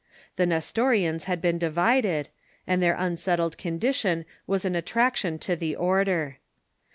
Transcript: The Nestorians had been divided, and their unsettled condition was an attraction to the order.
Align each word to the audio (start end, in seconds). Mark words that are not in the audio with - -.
The 0.35 0.47
Nestorians 0.47 1.25
had 1.25 1.41
been 1.43 1.59
divided, 1.59 2.29
and 2.65 2.81
their 2.81 2.95
unsettled 2.97 3.59
condition 3.59 4.25
was 4.47 4.65
an 4.65 4.75
attraction 4.75 5.37
to 5.37 5.55
the 5.55 5.75
order. 5.75 6.39